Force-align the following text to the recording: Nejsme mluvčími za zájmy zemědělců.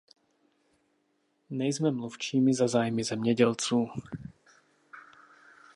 Nejsme 1.49 1.91
mluvčími 1.91 2.53
za 2.53 2.67
zájmy 2.67 3.03
zemědělců. 3.03 3.87